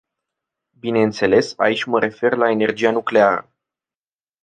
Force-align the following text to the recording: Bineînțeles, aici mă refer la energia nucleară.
Bineînțeles, 0.79 1.53
aici 1.57 1.83
mă 1.83 1.99
refer 1.99 2.33
la 2.33 2.49
energia 2.51 2.91
nucleară. 2.91 3.51